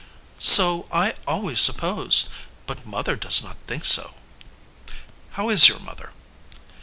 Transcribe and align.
"So 0.39 0.87
I 0.91 1.13
always 1.27 1.59
supposed 1.61 2.29
but 2.65 2.87
mother 2.87 3.15
does 3.15 3.43
not 3.43 3.57
think 3.67 3.85
so." 3.85 4.15
"How 5.33 5.49
is 5.49 5.67
your 5.69 5.77
mother?" 5.77 6.11